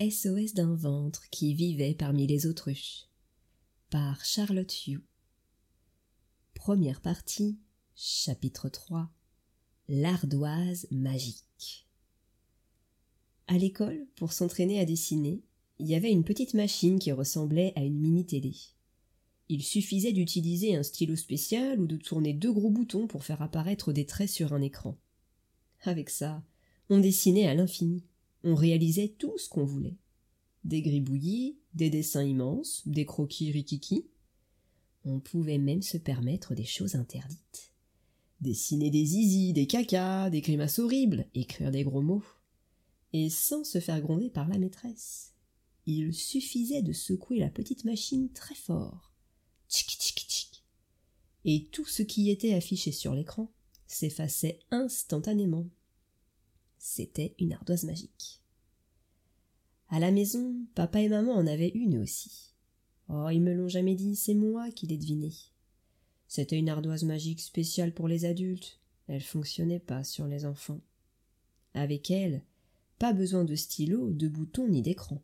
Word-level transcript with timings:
SOS 0.00 0.54
d'un 0.54 0.74
ventre 0.74 1.28
qui 1.30 1.52
vivait 1.52 1.94
parmi 1.94 2.26
les 2.26 2.46
autruches 2.46 3.04
par 3.90 4.24
Charlotte 4.24 4.86
Hugh. 4.86 5.02
Première 6.54 7.02
partie, 7.02 7.58
chapitre 7.94 8.70
3 8.70 9.10
L'ardoise 9.90 10.86
magique. 10.90 11.86
À 13.46 13.58
l'école, 13.58 14.06
pour 14.16 14.32
s'entraîner 14.32 14.80
à 14.80 14.86
dessiner, 14.86 15.42
il 15.78 15.88
y 15.88 15.94
avait 15.94 16.12
une 16.12 16.24
petite 16.24 16.54
machine 16.54 16.98
qui 16.98 17.12
ressemblait 17.12 17.74
à 17.76 17.84
une 17.84 18.00
mini-télé. 18.00 18.54
Il 19.50 19.62
suffisait 19.62 20.12
d'utiliser 20.12 20.76
un 20.76 20.82
stylo 20.82 21.14
spécial 21.14 21.78
ou 21.78 21.86
de 21.86 21.98
tourner 21.98 22.32
deux 22.32 22.54
gros 22.54 22.70
boutons 22.70 23.06
pour 23.06 23.24
faire 23.24 23.42
apparaître 23.42 23.92
des 23.92 24.06
traits 24.06 24.30
sur 24.30 24.54
un 24.54 24.62
écran. 24.62 24.96
Avec 25.82 26.08
ça, 26.08 26.42
on 26.88 27.00
dessinait 27.00 27.48
à 27.48 27.54
l'infini. 27.54 28.06
On 28.44 28.54
réalisait 28.54 29.14
tout 29.18 29.36
ce 29.38 29.48
qu'on 29.48 29.64
voulait. 29.64 29.98
Des 30.64 30.82
gribouillis, 30.82 31.58
des 31.74 31.90
dessins 31.90 32.24
immenses, 32.24 32.82
des 32.86 33.06
croquis 33.06 33.50
rikiki. 33.50 34.06
On 35.04 35.20
pouvait 35.20 35.58
même 35.58 35.82
se 35.82 35.96
permettre 35.96 36.54
des 36.54 36.64
choses 36.64 36.94
interdites. 36.94 37.72
Dessiner 38.40 38.90
des 38.90 39.04
zizi, 39.04 39.52
des 39.52 39.66
cacas, 39.66 40.30
des 40.30 40.40
grimaces 40.40 40.78
horribles, 40.78 41.26
écrire 41.34 41.70
des 41.70 41.84
gros 41.84 42.02
mots. 42.02 42.24
Et 43.12 43.28
sans 43.28 43.64
se 43.64 43.80
faire 43.80 44.00
gronder 44.00 44.30
par 44.30 44.48
la 44.48 44.58
maîtresse. 44.58 45.34
Il 45.86 46.14
suffisait 46.14 46.82
de 46.82 46.92
secouer 46.92 47.38
la 47.38 47.50
petite 47.50 47.84
machine 47.84 48.30
très 48.32 48.54
fort. 48.54 49.12
Tchic 49.68 49.98
tchic 49.98 50.26
tchic. 50.28 50.64
Et 51.44 51.68
tout 51.72 51.86
ce 51.86 52.02
qui 52.02 52.30
était 52.30 52.54
affiché 52.54 52.92
sur 52.92 53.14
l'écran 53.14 53.52
s'effaçait 53.86 54.60
instantanément. 54.70 55.66
C'était 56.82 57.34
une 57.38 57.52
ardoise 57.52 57.84
magique. 57.84 58.40
À 59.90 60.00
la 60.00 60.10
maison, 60.10 60.56
papa 60.74 61.02
et 61.02 61.10
maman 61.10 61.34
en 61.34 61.46
avaient 61.46 61.72
une 61.74 61.98
aussi. 61.98 62.54
Oh, 63.10 63.28
ils 63.28 63.42
me 63.42 63.52
l'ont 63.52 63.68
jamais 63.68 63.94
dit, 63.94 64.16
c'est 64.16 64.34
moi 64.34 64.70
qui 64.70 64.86
l'ai 64.86 64.96
deviné. 64.96 65.30
C'était 66.26 66.56
une 66.56 66.70
ardoise 66.70 67.04
magique 67.04 67.42
spéciale 67.42 67.92
pour 67.92 68.08
les 68.08 68.24
adultes. 68.24 68.80
Elle 69.08 69.20
fonctionnait 69.20 69.78
pas 69.78 70.04
sur 70.04 70.26
les 70.26 70.46
enfants. 70.46 70.80
Avec 71.74 72.10
elle, 72.10 72.42
pas 72.98 73.12
besoin 73.12 73.44
de 73.44 73.56
stylo, 73.56 74.10
de 74.10 74.28
boutons 74.28 74.66
ni 74.66 74.80
d'écran. 74.80 75.20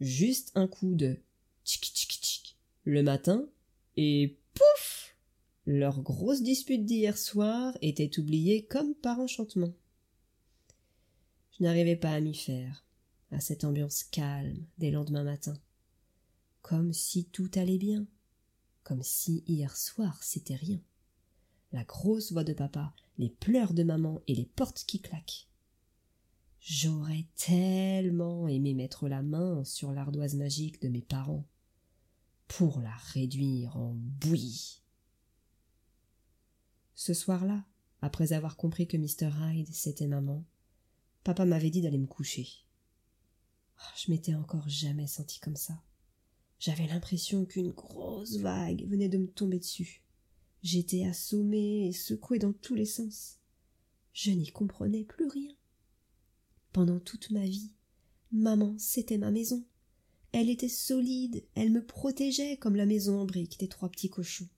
Juste 0.00 0.50
un 0.54 0.66
coup 0.66 0.94
de 0.94 1.18
tchic 1.62 1.92
tchic 1.94 2.10
tchic 2.22 2.58
le 2.84 3.02
matin 3.02 3.46
et 3.98 4.38
pouf 4.54 5.14
Leur 5.66 6.00
grosse 6.00 6.42
dispute 6.42 6.86
d'hier 6.86 7.18
soir 7.18 7.76
était 7.82 8.18
oubliée 8.18 8.64
comme 8.64 8.94
par 8.94 9.20
enchantement. 9.20 9.74
Je 11.60 11.64
n'arrivais 11.66 11.96
pas 11.96 12.12
à 12.12 12.20
m'y 12.20 12.34
faire, 12.34 12.86
à 13.30 13.38
cette 13.38 13.64
ambiance 13.64 14.02
calme 14.04 14.64
des 14.78 14.90
lendemains 14.90 15.24
matins. 15.24 15.60
Comme 16.62 16.94
si 16.94 17.26
tout 17.26 17.50
allait 17.54 17.76
bien, 17.76 18.06
comme 18.82 19.02
si 19.02 19.44
hier 19.46 19.76
soir 19.76 20.22
c'était 20.22 20.54
rien. 20.54 20.80
La 21.72 21.84
grosse 21.84 22.32
voix 22.32 22.44
de 22.44 22.54
papa, 22.54 22.94
les 23.18 23.28
pleurs 23.28 23.74
de 23.74 23.82
maman 23.82 24.22
et 24.26 24.34
les 24.34 24.46
portes 24.46 24.84
qui 24.86 25.02
claquent. 25.02 25.48
J'aurais 26.60 27.26
tellement 27.36 28.48
aimé 28.48 28.72
mettre 28.72 29.06
la 29.06 29.22
main 29.22 29.62
sur 29.62 29.92
l'ardoise 29.92 30.36
magique 30.36 30.80
de 30.80 30.88
mes 30.88 31.02
parents 31.02 31.46
pour 32.48 32.80
la 32.80 32.94
réduire 33.12 33.76
en 33.76 33.92
bouillie. 33.94 34.80
Ce 36.94 37.12
soir-là, 37.12 37.66
après 38.00 38.32
avoir 38.32 38.56
compris 38.56 38.88
que 38.88 38.96
Mr. 38.96 39.30
Hyde 39.52 39.68
c'était 39.74 40.06
maman, 40.06 40.46
papa 41.24 41.44
m'avait 41.44 41.70
dit 41.70 41.82
d'aller 41.82 41.98
me 41.98 42.06
coucher. 42.06 42.48
Ah, 43.78 43.92
je 43.96 44.10
m'étais 44.10 44.34
encore 44.34 44.68
jamais 44.68 45.06
senti 45.06 45.40
comme 45.40 45.56
ça. 45.56 45.82
J'avais 46.58 46.86
l'impression 46.86 47.46
qu'une 47.46 47.70
grosse 47.70 48.36
vague 48.36 48.86
venait 48.86 49.08
de 49.08 49.18
me 49.18 49.30
tomber 49.30 49.58
dessus. 49.58 50.02
J'étais 50.62 51.06
assommée 51.06 51.88
et 51.88 51.92
secouée 51.92 52.38
dans 52.38 52.52
tous 52.52 52.74
les 52.74 52.84
sens. 52.84 53.38
Je 54.12 54.30
n'y 54.30 54.50
comprenais 54.50 55.04
plus 55.04 55.26
rien. 55.26 55.54
Pendant 56.72 57.00
toute 57.00 57.30
ma 57.30 57.46
vie, 57.46 57.72
maman, 58.30 58.76
c'était 58.78 59.16
ma 59.16 59.30
maison. 59.30 59.64
Elle 60.32 60.50
était 60.50 60.68
solide, 60.68 61.44
elle 61.54 61.72
me 61.72 61.84
protégeait 61.84 62.56
comme 62.56 62.76
la 62.76 62.86
maison 62.86 63.18
en 63.18 63.24
briques 63.24 63.58
des 63.58 63.68
trois 63.68 63.88
petits 63.88 64.10
cochons. 64.10 64.48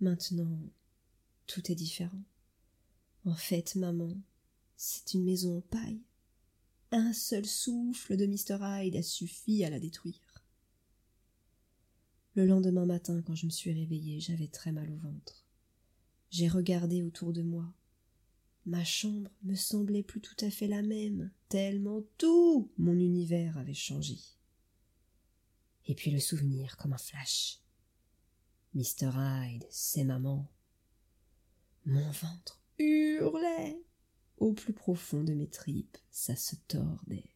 Maintenant, 0.00 0.60
tout 1.46 1.72
est 1.72 1.74
différent. 1.74 2.22
En 3.24 3.34
fait, 3.34 3.74
maman, 3.76 4.16
c'est 4.84 5.14
une 5.14 5.22
maison 5.22 5.58
en 5.58 5.60
paille. 5.60 6.02
Un 6.90 7.12
seul 7.12 7.46
souffle 7.46 8.16
de 8.16 8.26
Mr. 8.26 8.58
Hyde 8.60 8.96
a 8.96 9.02
suffi 9.04 9.62
à 9.62 9.70
la 9.70 9.78
détruire. 9.78 10.44
Le 12.34 12.46
lendemain 12.46 12.84
matin, 12.84 13.22
quand 13.22 13.36
je 13.36 13.46
me 13.46 13.52
suis 13.52 13.72
réveillée, 13.72 14.18
j'avais 14.18 14.48
très 14.48 14.72
mal 14.72 14.90
au 14.90 14.96
ventre. 14.96 15.46
J'ai 16.30 16.48
regardé 16.48 17.04
autour 17.04 17.32
de 17.32 17.42
moi. 17.42 17.72
Ma 18.66 18.82
chambre 18.82 19.30
me 19.44 19.54
semblait 19.54 20.02
plus 20.02 20.20
tout 20.20 20.44
à 20.44 20.50
fait 20.50 20.66
la 20.66 20.82
même, 20.82 21.30
tellement 21.48 22.02
tout 22.18 22.72
mon 22.76 22.98
univers 22.98 23.58
avait 23.58 23.74
changé. 23.74 24.18
Et 25.86 25.94
puis 25.94 26.10
le 26.10 26.18
souvenir 26.18 26.76
comme 26.76 26.92
un 26.92 26.98
flash. 26.98 27.60
Mr. 28.74 29.12
Hyde, 29.14 29.64
c'est 29.70 30.02
maman. 30.02 30.50
Mon 31.84 32.10
ventre 32.10 32.60
hurlait. 32.80 33.80
Au 34.42 34.52
plus 34.52 34.72
profond 34.72 35.22
de 35.22 35.34
mes 35.34 35.46
tripes, 35.46 35.98
ça 36.10 36.34
se 36.34 36.56
tordait. 36.66 37.30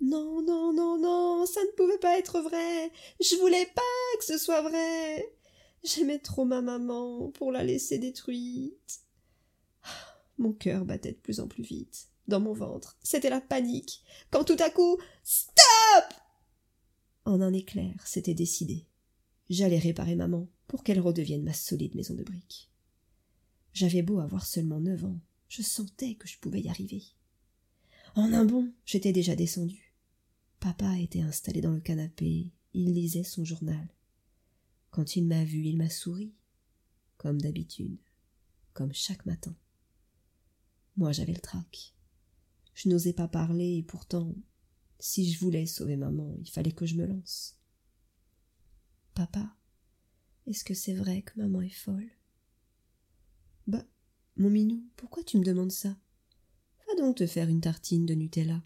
Non, 0.00 0.42
non, 0.42 0.72
non, 0.72 0.96
non, 0.96 1.44
ça 1.44 1.60
ne 1.60 1.72
pouvait 1.76 1.98
pas 1.98 2.16
être 2.16 2.40
vrai. 2.40 2.92
Je 3.20 3.34
voulais 3.40 3.66
pas 3.74 3.82
que 4.20 4.24
ce 4.24 4.38
soit 4.38 4.62
vrai. 4.62 5.28
J'aimais 5.82 6.20
trop 6.20 6.44
ma 6.44 6.62
maman 6.62 7.32
pour 7.32 7.50
la 7.50 7.64
laisser 7.64 7.98
détruite. 7.98 9.00
Mon 10.38 10.52
cœur 10.52 10.84
battait 10.84 11.14
de 11.14 11.18
plus 11.18 11.40
en 11.40 11.48
plus 11.48 11.64
vite 11.64 12.06
dans 12.28 12.38
mon 12.38 12.52
ventre. 12.52 12.96
C'était 13.02 13.28
la 13.28 13.40
panique. 13.40 14.04
Quand 14.30 14.44
tout 14.44 14.56
à 14.60 14.70
coup, 14.70 14.96
stop! 15.24 16.14
En 17.24 17.40
un 17.40 17.52
éclair, 17.52 18.06
c'était 18.06 18.34
décidé. 18.34 18.86
J'allais 19.50 19.80
réparer 19.80 20.14
maman 20.14 20.46
pour 20.68 20.84
qu'elle 20.84 21.00
redevienne 21.00 21.42
ma 21.42 21.54
solide 21.54 21.96
maison 21.96 22.14
de 22.14 22.22
briques. 22.22 22.70
J'avais 23.72 24.02
beau 24.02 24.20
avoir 24.20 24.46
seulement 24.46 24.78
neuf 24.78 25.04
ans, 25.04 25.18
je 25.48 25.62
sentais 25.62 26.14
que 26.14 26.28
je 26.28 26.38
pouvais 26.38 26.60
y 26.60 26.68
arriver. 26.68 27.04
En 28.14 28.32
un 28.32 28.44
bond, 28.44 28.72
j'étais 28.84 29.12
déjà 29.12 29.34
descendu. 29.34 29.92
Papa 30.60 30.98
était 30.98 31.20
installé 31.20 31.60
dans 31.60 31.72
le 31.72 31.80
canapé, 31.80 32.50
il 32.72 32.94
lisait 32.94 33.24
son 33.24 33.44
journal. 33.44 33.88
Quand 34.90 35.16
il 35.16 35.26
m'a 35.26 35.44
vu, 35.44 35.64
il 35.64 35.76
m'a 35.76 35.90
souri, 35.90 36.32
comme 37.16 37.40
d'habitude, 37.40 37.98
comme 38.72 38.92
chaque 38.92 39.26
matin. 39.26 39.56
Moi 40.96 41.12
j'avais 41.12 41.32
le 41.32 41.40
trac. 41.40 41.94
Je 42.74 42.88
n'osais 42.88 43.12
pas 43.12 43.28
parler 43.28 43.76
et 43.78 43.82
pourtant, 43.82 44.34
si 44.98 45.30
je 45.30 45.38
voulais 45.38 45.66
sauver 45.66 45.96
maman, 45.96 46.34
il 46.40 46.50
fallait 46.50 46.72
que 46.72 46.86
je 46.86 46.96
me 46.96 47.06
lance. 47.06 47.58
Papa, 49.14 49.56
est-ce 50.46 50.64
que 50.64 50.74
c'est 50.74 50.94
vrai 50.94 51.22
que 51.22 51.38
maman 51.38 51.62
est 51.62 51.70
folle? 51.70 52.10
Bah, 53.66 53.84
mon 54.36 54.50
minou, 54.50 54.82
pourquoi 54.96 55.22
tu 55.22 55.38
me 55.38 55.44
demandes 55.44 55.72
ça? 55.72 55.96
Va 56.86 56.94
donc 56.96 57.16
te 57.16 57.26
faire 57.26 57.48
une 57.48 57.60
tartine 57.60 58.06
de 58.06 58.14
Nutella. 58.14 58.62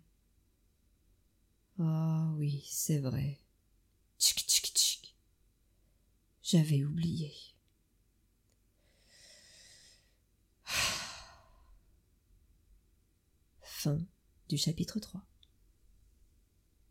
Ah 1.79 2.33
oui, 2.37 2.63
c'est 2.69 2.99
vrai. 2.99 3.41
Tchic 4.19 4.41
tchic 4.41 4.67
tchic. 4.75 5.17
J'avais 6.43 6.85
oublié. 6.85 7.33
Chapitre 14.57 14.99
3. 14.99 15.23